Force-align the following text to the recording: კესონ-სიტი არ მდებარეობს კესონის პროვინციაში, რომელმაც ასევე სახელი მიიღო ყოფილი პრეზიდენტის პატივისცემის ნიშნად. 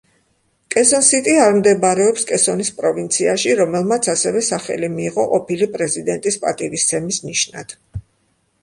კესონ-სიტი 0.75 1.35
არ 1.41 1.51
მდებარეობს 1.57 2.25
კესონის 2.31 2.71
პროვინციაში, 2.79 3.53
რომელმაც 3.61 4.11
ასევე 4.17 4.43
სახელი 4.49 4.91
მიიღო 4.97 5.29
ყოფილი 5.37 5.71
პრეზიდენტის 5.77 6.43
პატივისცემის 6.47 7.23
ნიშნად. 7.31 7.81